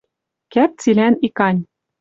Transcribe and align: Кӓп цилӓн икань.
Кӓп 0.53 0.71
цилӓн 0.81 1.13
икань. 1.27 1.61